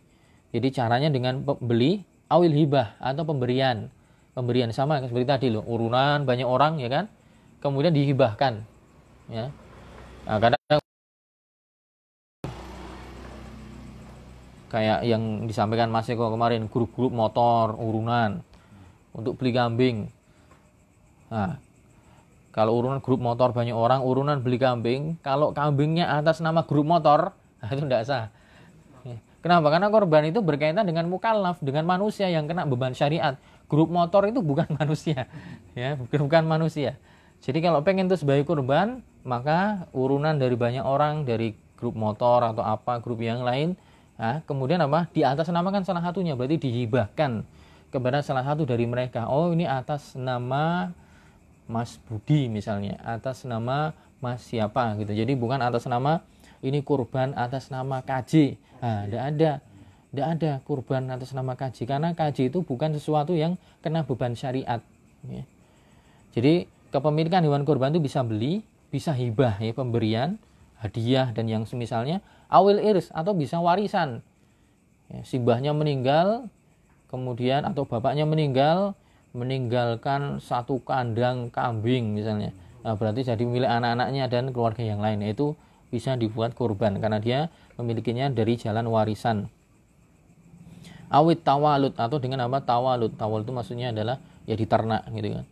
[0.54, 3.90] Jadi caranya dengan pembeli awil hibah atau pemberian.
[4.38, 7.10] Pemberian sama seperti tadi loh urunan banyak orang ya kan?
[7.60, 8.62] Kemudian dihibahkan
[9.28, 9.50] ya.
[10.30, 10.80] Nah, kadang
[14.70, 18.46] kayak yang disampaikan Mas Eko kemarin grup-grup motor urunan
[19.12, 20.14] untuk beli kambing
[21.30, 21.62] nah
[22.50, 27.32] kalau urunan grup motor banyak orang, urunan beli kambing, kalau kambingnya atas nama grup motor,
[27.62, 28.26] nah itu tidak sah.
[29.40, 29.72] Kenapa?
[29.72, 33.40] Karena korban itu berkaitan dengan mukallaf, dengan manusia yang kena beban syariat.
[33.72, 35.32] Grup motor itu bukan manusia,
[35.78, 37.00] ya, bukan manusia.
[37.40, 42.66] Jadi kalau pengen itu sebagai korban, maka urunan dari banyak orang, dari grup motor atau
[42.66, 43.80] apa, grup yang lain,
[44.20, 45.08] nah, kemudian apa?
[45.16, 47.48] Di atas nama kan salah satunya, berarti dihibahkan
[47.88, 49.32] kepada salah satu dari mereka.
[49.32, 50.92] Oh ini atas nama
[51.70, 55.14] Mas Budi misalnya atas nama Mas siapa gitu.
[55.14, 56.26] Jadi bukan atas nama
[56.66, 58.58] ini kurban atas nama KJ.
[58.82, 59.52] Nah, tidak ada.
[60.10, 64.82] Tidak ada kurban atas nama KJ karena KJ itu bukan sesuatu yang kena beban syariat.
[65.30, 65.46] Ya.
[66.34, 70.42] Jadi kepemilikan hewan kurban itu bisa beli, bisa hibah ya pemberian,
[70.82, 74.26] hadiah dan yang semisalnya, awil iris atau bisa warisan.
[75.14, 76.50] Ya, simbahnya meninggal,
[77.14, 78.98] kemudian atau bapaknya meninggal,
[79.34, 82.56] meninggalkan satu kandang kambing misalnya.
[82.82, 85.54] Nah, berarti jadi milik anak-anaknya dan keluarga yang lain itu
[85.90, 87.40] bisa dibuat kurban karena dia
[87.76, 89.50] memilikinya dari jalan warisan.
[91.10, 93.18] Awit tawalut atau dengan apa tawalut.
[93.18, 95.46] Tawal itu maksudnya adalah ya diternak gitu kan.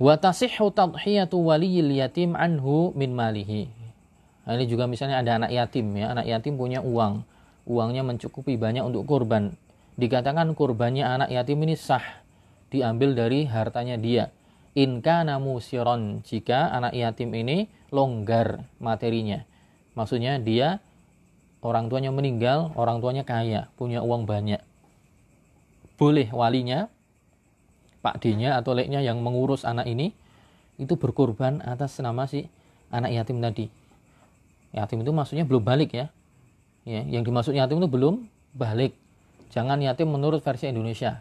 [0.00, 3.68] Wa tasihhu tadhiyatu waliyil yatim anhu min malihi.
[4.44, 7.24] Nah, ini juga misalnya ada anak yatim ya, anak yatim punya uang,
[7.68, 9.56] uangnya mencukupi banyak untuk kurban.
[10.00, 12.19] Dikatakan kurbannya anak yatim ini sah,
[12.70, 14.30] diambil dari hartanya dia.
[14.78, 19.42] Inka namu siron jika anak yatim ini longgar materinya.
[19.98, 20.78] Maksudnya dia
[21.60, 24.62] orang tuanya meninggal, orang tuanya kaya, punya uang banyak.
[25.98, 26.88] Boleh walinya,
[28.00, 30.16] Pak D-nya atau leknya yang mengurus anak ini
[30.80, 32.48] itu berkorban atas nama si
[32.88, 33.68] anak yatim tadi.
[34.72, 36.08] Yatim itu maksudnya belum balik ya.
[36.88, 38.24] ya yang dimaksud yatim itu belum
[38.56, 38.96] balik.
[39.52, 41.20] Jangan yatim menurut versi Indonesia.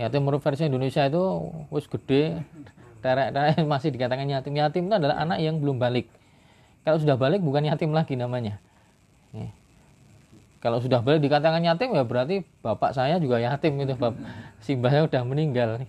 [0.00, 1.22] Yatim menurut versi Indonesia itu
[1.68, 2.40] wis gede,
[3.04, 4.56] terek-terek masih dikatakan yatim.
[4.56, 6.08] Yatim itu adalah anak yang belum balik.
[6.82, 8.58] Kalau sudah balik bukan yatim lagi namanya.
[9.36, 9.52] Ya.
[10.62, 14.18] Kalau sudah balik dikatakan yatim ya berarti bapak saya juga yatim itu bapak
[14.64, 15.84] simbahnya udah meninggal.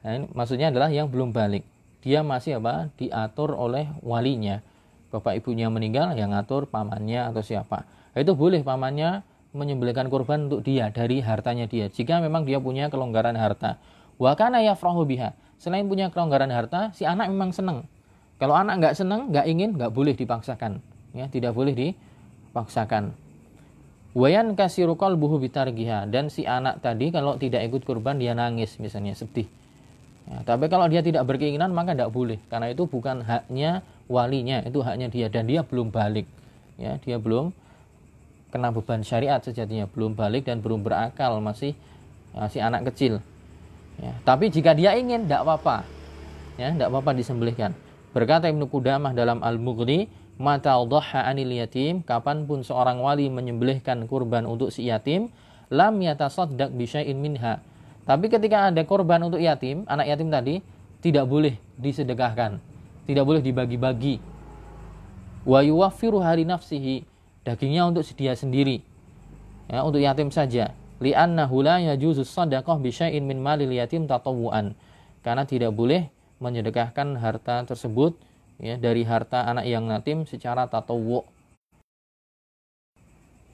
[0.00, 1.64] Nah, ini maksudnya adalah yang belum balik
[2.00, 4.64] dia masih apa diatur oleh walinya
[5.12, 7.84] bapak ibunya meninggal yang ngatur pamannya atau siapa
[8.16, 11.90] itu boleh pamannya menyembelihkan kurban untuk dia dari hartanya dia.
[11.90, 13.82] Jika memang dia punya kelonggaran harta.
[14.20, 15.34] Wakana yafrahu biha.
[15.60, 17.84] Selain punya kelonggaran harta si anak memang senang
[18.40, 20.80] kalau anak nggak senang nggak ingin nggak boleh dipaksakan.
[21.12, 23.12] Ya tidak boleh dipaksakan.
[24.16, 26.08] Wayan kasirukal buhu bitargiha.
[26.08, 29.44] Dan si anak tadi kalau tidak ikut kurban dia nangis misalnya sedih.
[30.24, 32.40] Ya, tapi kalau dia tidak berkeinginan maka tidak boleh.
[32.48, 35.28] Karena itu bukan haknya walinya, itu haknya dia.
[35.28, 36.24] Dan dia belum balik.
[36.80, 37.52] Ya, dia belum
[38.50, 41.72] kena beban syariat sejatinya, belum balik dan belum berakal, masih
[42.34, 43.22] masih anak kecil.
[43.98, 45.86] Ya, tapi jika dia ingin tidak apa-apa.
[46.58, 47.72] Ya, tidak apa-apa disembelihkan.
[48.12, 54.44] Berkata Ibnu Qudamah dalam Al-Mughni, mata dhaha anil yatim, kapan pun seorang wali menyembelihkan kurban
[54.44, 55.32] untuk si yatim,
[55.72, 57.62] lam yatasaddaq bi syai'in minha
[58.10, 60.58] tapi ketika ada korban untuk yatim, anak yatim tadi
[60.98, 62.58] tidak boleh disedekahkan,
[63.06, 64.18] tidak boleh dibagi-bagi.
[65.46, 67.06] Wa yuwaffiru hari nafsihi,
[67.46, 68.82] dagingnya untuk dia sendiri.
[69.70, 70.74] Ya, untuk yatim saja.
[71.00, 74.76] Li'annahu la yajuzu sadaqah bi syai'in min malil yatim tatawuan.
[75.24, 76.08] Karena tidak boleh
[76.40, 78.16] menyedekahkan harta tersebut
[78.60, 81.24] ya dari harta anak yang yatim secara tatawu.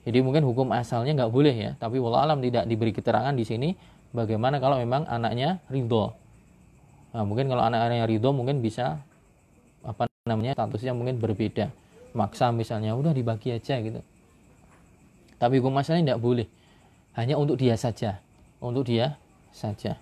[0.07, 3.69] Jadi mungkin hukum asalnya nggak boleh ya, tapi walau alam tidak diberi keterangan di sini
[4.15, 6.15] Bagaimana kalau memang anaknya ridho?
[7.11, 9.03] Nah, mungkin kalau anak-anaknya ridho mungkin bisa
[9.83, 11.71] apa namanya statusnya mungkin berbeda.
[12.17, 14.01] Maksa misalnya udah dibagi aja gitu.
[15.37, 16.47] Tapi hukum masalahnya tidak boleh.
[17.13, 18.17] Hanya untuk dia saja.
[18.57, 19.21] Untuk dia
[19.53, 20.01] saja.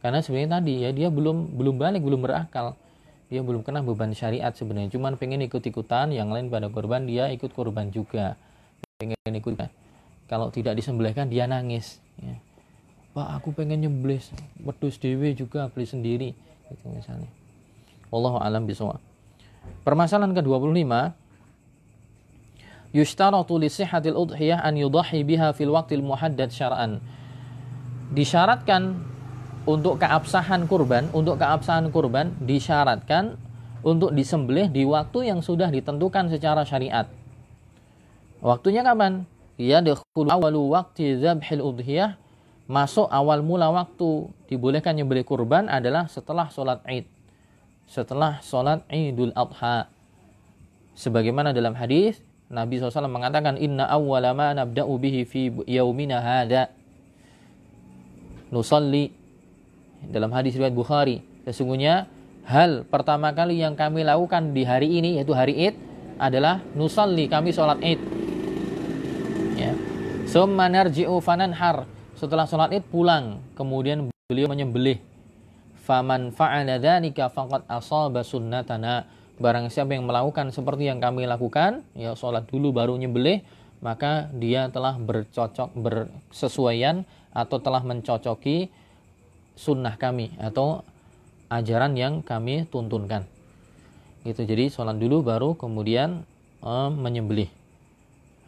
[0.00, 2.80] Karena sebenarnya tadi ya dia belum belum balik, belum berakal.
[3.28, 4.88] Dia belum kena beban syariat sebenarnya.
[4.88, 8.40] Cuman pengen ikut-ikutan, yang lain pada korban dia ikut korban juga.
[8.96, 9.52] Pengen ikut.
[10.32, 12.00] Kalau tidak disembelihkan dia nangis.
[12.16, 12.40] Ya
[13.18, 14.22] Pak aku pengen nyembelih
[14.62, 16.28] wedus dewi juga beli sendiri
[16.70, 17.26] itu misalnya
[18.14, 19.02] Allah alam bisawab
[19.82, 20.92] permasalahan ke-25
[22.92, 27.02] yushtaratu li sihhatil udhiyah an yudahi biha fil waqtil muhaddad syar'an
[28.12, 28.96] disyaratkan
[29.68, 33.36] untuk keabsahan kurban untuk keabsahan kurban disyaratkan
[33.84, 37.06] untuk disembelih di waktu yang sudah ditentukan secara syariat.
[38.42, 39.26] Waktunya kapan?
[39.58, 42.14] Ya dakhulu awalu waqti dzabhil udhiyah.
[42.70, 44.30] Masuk awal mula waktu.
[44.46, 47.06] Dibolehkan nyembelih kurban adalah setelah sholat id.
[47.88, 49.88] Setelah sholat idul adha.
[50.92, 52.20] Sebagaimana dalam hadis
[52.52, 56.68] Nabi SAW mengatakan inna awwala ma nabda'u bihi fi yaumina hada
[58.52, 59.12] nusalli.
[59.98, 62.06] Dalam hadis riwayat Bukhari sesungguhnya
[62.44, 65.74] hal pertama kali yang kami lakukan di hari ini yaitu hari Id
[66.20, 68.00] adalah nusalli kami sholat Id
[69.58, 69.72] ya.
[70.28, 71.88] Summa narji'u fananhar.
[72.18, 74.98] Setelah sholat id pulang kemudian beliau menyembelih
[75.88, 79.08] faman fa'ala dzalika faqad asaba sunnatana.
[79.40, 83.40] Barang siapa yang melakukan seperti yang kami lakukan ya sholat dulu baru nyembelih
[83.78, 88.66] maka dia telah bercocok bersesuaian atau telah mencocoki
[89.54, 90.82] sunnah kami atau
[91.48, 93.24] ajaran yang kami tuntunkan.
[94.26, 96.26] Gitu jadi sholat dulu baru kemudian
[96.60, 97.48] uh, menyembelih.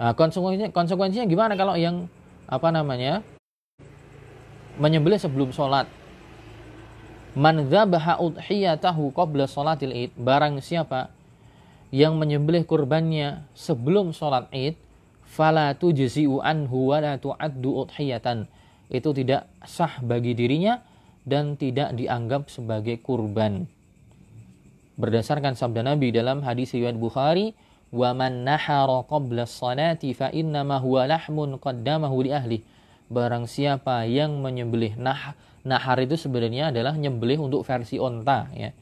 [0.02, 2.10] Nah, konsekuensinya konsekuensinya gimana kalau yang
[2.50, 3.22] apa namanya
[4.82, 5.99] menyembelih sebelum sholat.
[7.38, 10.10] Man dzabaha udhiyatahu qabla sholatil id.
[10.18, 11.14] Barang siapa
[11.94, 14.74] yang menyembelih kurbannya sebelum sholat id,
[15.30, 18.50] fala tujzi'u anhu wa la tu'addu udhiyatan.
[18.90, 20.82] Itu tidak sah bagi dirinya
[21.22, 23.70] dan tidak dianggap sebagai kurban.
[24.98, 27.54] Berdasarkan sabda Nabi dalam hadis riwayat Bukhari,
[27.94, 32.58] "Wa man nahara qabla sholati fa innama huwa lahmun qaddamahu li ahli."
[33.10, 35.34] barang siapa yang menyembelih nah
[35.64, 38.72] nahar itu sebenarnya adalah nyembelih untuk versi onta ya.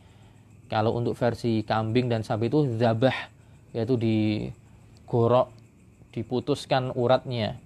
[0.68, 3.16] Kalau untuk versi kambing dan sapi itu zabah
[3.72, 5.48] yaitu digorok
[6.12, 7.56] diputuskan uratnya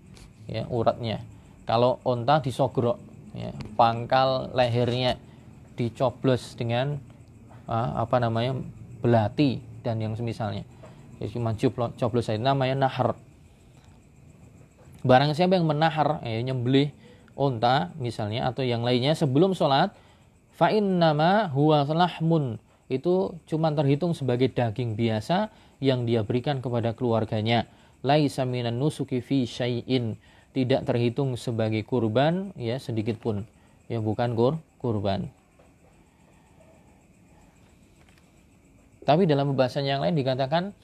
[0.47, 1.23] ya uratnya.
[1.67, 2.99] Kalau onta disogrok
[3.33, 5.17] ya, pangkal lehernya
[5.79, 6.99] dicoblos dengan
[7.67, 8.59] uh, apa namanya
[9.01, 10.67] belati dan yang semisalnya.
[11.19, 13.15] Ya, cuma coblos saja namanya nahar.
[15.03, 16.95] Barang siapa yang menahar ya, nyembelih
[17.39, 19.93] onta misalnya atau yang lainnya sebelum sholat
[20.57, 22.61] fa'in nama huwa lahmun.
[22.93, 25.49] Itu cuma terhitung sebagai daging biasa
[25.81, 27.65] yang dia berikan kepada keluarganya.
[28.05, 30.21] Laisa minan nusuki fi syai'in.
[30.53, 33.49] Tidak terhitung sebagai kurban ya sedikit pun.
[33.89, 35.33] Ya bukan kur kurban.
[39.03, 40.77] Tapi dalam pembahasan yang lain dikatakan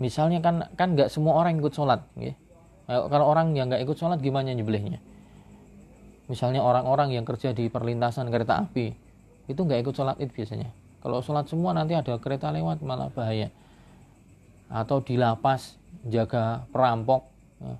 [0.00, 2.32] misalnya kan kan nggak semua orang ikut sholat ya.
[2.88, 4.98] kalau orang yang nggak ikut sholat gimana nyebelihnya?
[6.26, 8.90] Misalnya orang-orang yang kerja di perlintasan kereta api
[9.46, 10.72] itu nggak ikut sholat id biasanya.
[11.04, 13.52] Kalau sholat semua nanti ada kereta lewat malah bahaya.
[14.72, 15.76] Atau di lapas
[16.06, 17.28] jaga perampok.
[17.60, 17.74] Ya,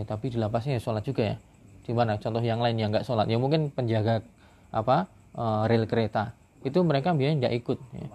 [0.00, 1.36] ya tapi di lapasnya ya sholat juga ya.
[1.84, 2.16] Di mana?
[2.16, 3.28] Contoh yang lain yang nggak sholat.
[3.28, 4.24] Ya mungkin penjaga
[4.70, 6.32] apa uh, rel kereta.
[6.62, 8.08] Itu mereka biasanya nggak ikut ya.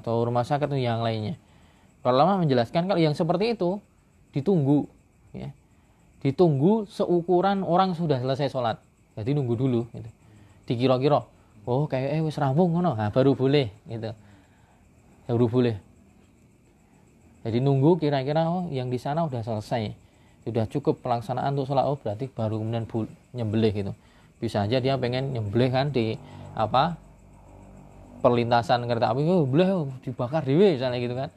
[0.00, 1.34] atau rumah sakit yang lainnya
[2.04, 3.80] Para ulama menjelaskan kalau yang seperti itu
[4.36, 4.84] ditunggu,
[5.32, 5.48] ya.
[6.20, 8.76] ditunggu seukuran orang sudah selesai sholat.
[9.16, 10.10] Jadi nunggu dulu, gitu.
[10.68, 11.24] dikira-kira,
[11.64, 14.12] oh kayak eh wis rampung ngono, nah, baru boleh, gitu.
[15.24, 15.80] Baru boleh.
[17.40, 19.96] Jadi nunggu kira-kira oh yang di sana udah selesai,
[20.44, 22.84] sudah cukup pelaksanaan untuk sholat, oh berarti baru kemudian
[23.32, 23.92] nyembelih gitu.
[24.44, 26.20] Bisa aja dia pengen nyembelih kan di
[26.52, 27.00] apa
[28.20, 31.32] perlintasan kereta api, oh boleh oh, dibakar dewe misalnya gitu kan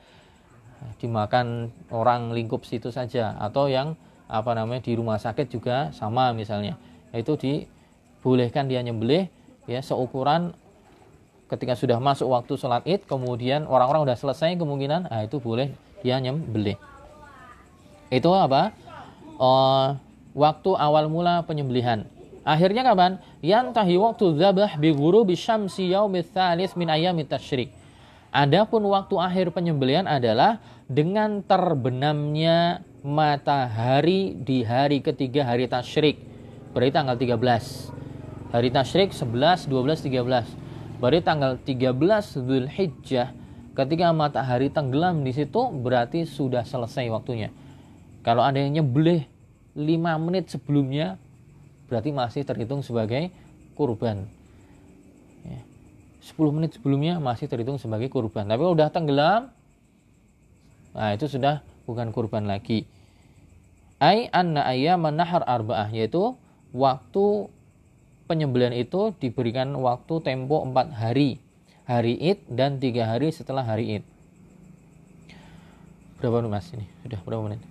[0.97, 3.97] dimakan orang lingkup situ saja atau yang
[4.27, 6.75] apa namanya di rumah sakit juga sama misalnya.
[7.15, 9.31] Itu dibolehkan dia nyembelih
[9.65, 10.55] ya seukuran
[11.47, 15.71] ketika sudah masuk waktu sholat id kemudian orang-orang sudah selesai kemungkinan nah itu boleh
[16.03, 16.75] dia nyembelih.
[18.11, 18.75] Itu apa?
[19.37, 19.95] Uh,
[20.33, 22.07] waktu awal mula penyembelihan.
[22.47, 23.19] Akhirnya kapan?
[23.43, 26.31] Yantahi waktu zabah bi ghurubi syamsi yaumits
[26.79, 27.76] min ayyamit tasyrik
[28.31, 30.59] Adapun waktu akhir penyembelihan adalah
[30.91, 36.19] dengan terbenamnya matahari di hari ketiga hari tasyrik.
[36.75, 38.51] Berarti tanggal 13.
[38.51, 40.99] Hari tasyrik 11, 12, 13.
[40.99, 43.31] Berarti tanggal 13 Zulhijjah
[43.77, 47.53] ketika matahari tenggelam di situ berarti sudah selesai waktunya.
[48.27, 49.23] Kalau ada yang nyembelih
[49.77, 49.87] 5
[50.19, 51.15] menit sebelumnya
[51.87, 53.31] berarti masih terhitung sebagai
[53.77, 54.36] kurban.
[56.21, 58.49] 10 menit sebelumnya masih terhitung sebagai kurban.
[58.49, 59.53] Tapi kalau udah tenggelam,
[60.91, 62.89] nah itu sudah bukan kurban lagi.
[63.97, 66.37] Ai anna ayyaman nahar arba'ah yaitu
[66.69, 67.49] waktu
[68.29, 71.41] penyembelihan itu diberikan waktu tempo 4 hari.
[71.87, 74.03] Hari Id dan tiga hari setelah hari Id.
[76.19, 76.83] Berapa menit Mas ini?
[76.99, 77.63] Sudah berapa menit?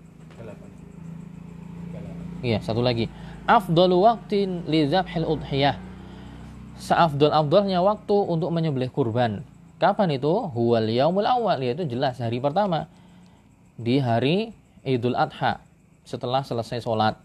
[2.41, 3.13] Iya, satu lagi.
[3.45, 5.86] Afdalu waqtin li dzabhil udhiyah
[6.81, 9.45] seafdol-afdolnya waktu untuk menyembelih kurban.
[9.77, 10.33] Kapan itu?
[10.53, 12.89] Huwal yaumul awal, yaitu jelas hari pertama.
[13.77, 14.57] Di hari
[14.87, 15.61] Idul Adha,
[16.09, 17.21] setelah selesai sholat.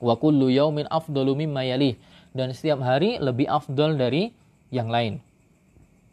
[0.00, 2.00] Wa kullu yaumin afdalu mimma yalih.
[2.32, 4.32] Dan setiap hari lebih afdol dari
[4.72, 5.20] yang lain.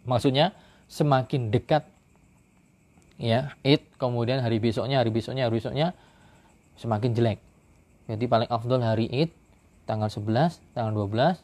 [0.03, 0.51] Maksudnya,
[0.89, 1.85] semakin dekat
[3.19, 5.87] ya id kemudian hari besoknya hari besoknya hari besoknya
[6.79, 7.39] semakin jelek
[8.07, 9.29] jadi paling afdol hari id
[9.83, 11.35] tanggal 11 tanggal 12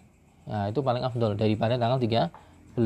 [0.46, 2.78] Nah, itu paling afdol daripada tanggal 13.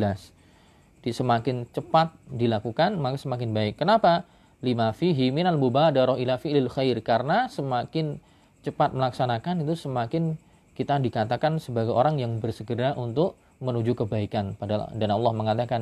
[0.99, 3.79] Di semakin cepat dilakukan, maka semakin baik.
[3.79, 4.27] Kenapa?
[4.59, 6.99] Lima fihi minal mubadarah ila fi'lil khair.
[6.99, 8.19] Karena semakin
[8.63, 10.35] cepat melaksanakan itu semakin
[10.75, 14.55] kita dikatakan sebagai orang yang bersegera untuk menuju kebaikan.
[14.55, 15.81] Padahal dan Allah mengatakan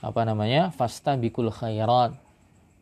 [0.00, 0.72] apa namanya?
[0.72, 2.16] Fasta bikul khairat.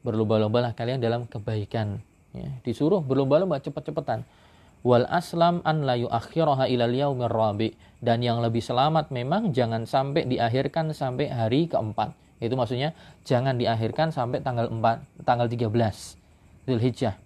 [0.07, 1.99] Berlomba-lombalah kalian dalam kebaikan.
[2.31, 4.23] Ya, disuruh berlomba-lomba cepat-cepatan
[4.87, 7.75] wal aslam an la yuakhiraha ilal yaumir rabi
[8.05, 12.13] dan yang lebih selamat memang jangan sampai diakhirkan sampai hari keempat.
[12.37, 12.93] Itu maksudnya
[13.25, 15.73] jangan diakhirkan sampai tanggal 4 tanggal 13
[16.69, 17.17] Zulhijjah.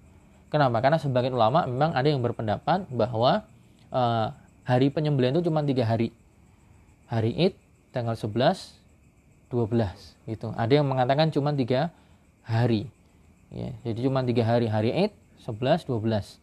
[0.51, 0.79] Kenapa?
[0.83, 3.43] Karena sebagian ulama memang ada yang berpendapat bahwa
[3.91, 4.29] uh,
[4.63, 6.15] hari penyembelihan itu cuma tiga hari.
[7.11, 7.55] Hari Id
[7.91, 8.79] tanggal 11
[9.51, 11.91] 12 itu ada yang mengatakan cuma tiga
[12.47, 12.87] hari.
[13.51, 14.71] Ya jadi cuma tiga hari.
[14.71, 15.13] Hari Id
[15.43, 16.39] 11 12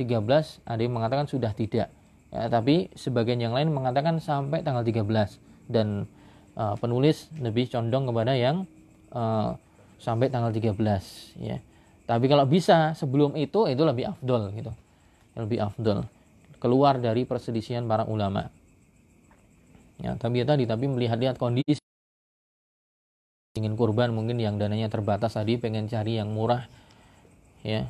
[0.00, 1.92] 13 ada yang mengatakan sudah tidak
[2.32, 5.04] ya, tapi sebagian yang lain mengatakan sampai tanggal 13
[5.68, 6.08] dan
[6.58, 8.66] uh, penulis lebih condong kepada yang
[9.14, 9.54] uh,
[9.98, 10.74] sampai tanggal 13
[11.38, 11.58] ya.
[12.08, 14.72] Tapi kalau bisa sebelum itu itu lebih afdol gitu.
[15.36, 16.08] Lebih afdol.
[16.56, 18.48] Keluar dari perselisihan para ulama.
[20.00, 21.84] Ya tapi ya tadi tapi melihat-lihat kondisi.
[23.60, 26.64] Ingin kurban mungkin yang dananya terbatas tadi pengen cari yang murah
[27.60, 27.84] ya.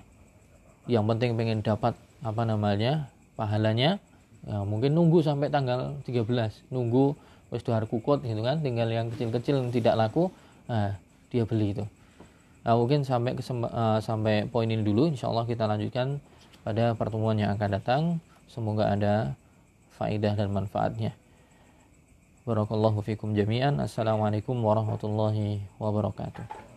[0.90, 4.02] Yang penting pengen dapat apa namanya pahalanya
[4.48, 6.24] ya, mungkin nunggu sampai tanggal 13
[6.72, 7.14] nunggu
[7.52, 10.32] wis dua kukut gitu kan tinggal yang kecil-kecil tidak laku
[10.68, 10.96] nah
[11.28, 11.84] dia beli itu
[12.64, 16.20] nah, mungkin sampai ke uh, sampai poin ini dulu insya Allah kita lanjutkan
[16.64, 18.02] pada pertemuan yang akan datang
[18.48, 19.36] semoga ada
[19.96, 21.12] faedah dan manfaatnya
[22.48, 23.76] Barakallahu fikum jami'an.
[23.76, 26.67] Assalamualaikum warahmatullahi wabarakatuh.